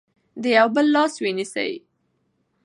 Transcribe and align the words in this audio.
د 0.41 0.43
یو 0.57 0.67
بل 0.75 0.85
لاس 0.95 1.13
ونیسئ. 1.23 1.71